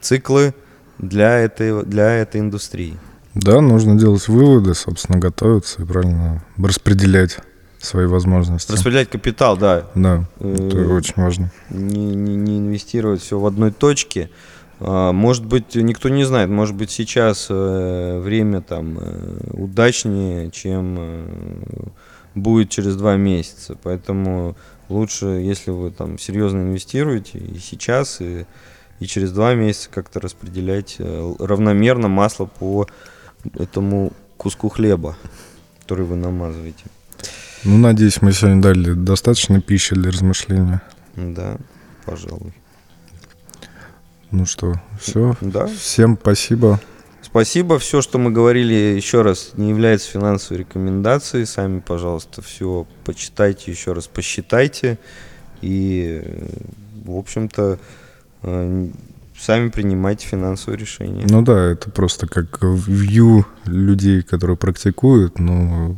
[0.00, 0.54] циклы
[1.02, 2.96] для этой, для этой индустрии.
[3.34, 7.38] Да, нужно делать выводы, собственно, готовиться и правильно распределять
[7.80, 8.70] свои возможности.
[8.72, 11.50] Распределять капитал, да, Да, это Э, очень важно.
[11.70, 14.30] не, не, не инвестировать все в одной точке.
[14.80, 20.96] А, Может быть, никто не знает, может быть, сейчас э, время там э, удачнее, чем
[20.98, 21.24] э,
[22.34, 23.76] будет через два месяца.
[23.82, 24.56] Поэтому
[24.88, 28.46] лучше, если вы там серьезно инвестируете и сейчас, и,
[29.02, 32.86] и через два месяца как-то распределять э, равномерно масло по
[33.58, 35.16] этому куску хлеба,
[35.80, 36.84] который вы намазываете.
[37.64, 40.82] Ну, надеюсь, мы сегодня дали достаточно пищи для размышления.
[41.16, 41.56] Да,
[42.06, 42.54] пожалуй.
[44.30, 45.36] Ну что, все.
[45.40, 45.66] Да.
[45.66, 46.80] Всем спасибо.
[47.22, 47.80] Спасибо.
[47.80, 51.44] Все, что мы говорили, еще раз, не является финансовой рекомендацией.
[51.46, 54.98] Сами, пожалуйста, все почитайте, еще раз посчитайте.
[55.60, 56.48] И, э,
[57.04, 57.80] в общем-то,
[58.42, 61.26] сами принимайте финансовые решения.
[61.28, 65.96] Ну да, это просто как вью людей, которые практикуют, но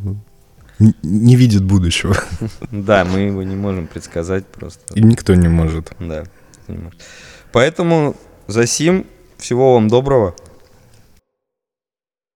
[1.03, 2.17] не видят будущего.
[2.71, 4.81] Да, мы его не можем предсказать просто.
[4.95, 5.93] И никто не может.
[6.01, 6.25] Да.
[6.67, 6.93] понимаю.
[7.53, 8.17] Поэтому
[8.49, 9.07] за сим
[9.39, 10.35] всего вам доброго.